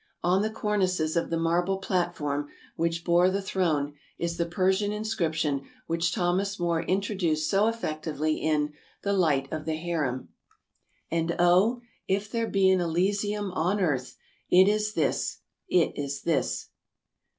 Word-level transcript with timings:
On 0.23 0.41
the 0.41 0.49
cornices 0.49 1.15
of 1.15 1.29
the 1.29 1.37
marble 1.37 1.77
platform 1.77 2.49
which 2.75 3.03
bore 3.03 3.29
the 3.29 3.39
throne 3.39 3.93
is 4.17 4.37
the 4.37 4.47
Persian 4.47 4.91
inscription 4.91 5.61
which 5.85 6.11
Thomas 6.11 6.59
Moore 6.59 6.81
in 6.81 7.01
troduced 7.01 7.45
so 7.47 7.67
effectively 7.67 8.37
in" 8.37 8.73
The 9.03 9.13
Light 9.13 9.47
of 9.53 9.65
the 9.65 9.75
Harem 9.75 10.29
":"And, 11.11 11.35
oh, 11.37 11.81
if 12.07 12.31
there 12.31 12.47
be 12.47 12.67
an 12.71 12.81
Elysium 12.81 13.51
on 13.51 13.79
earth, 13.79 14.17
It 14.49 14.67
is 14.67 14.93
this, 14.95 15.41
it 15.67 15.91
is 15.95 16.23
this." 16.23 16.69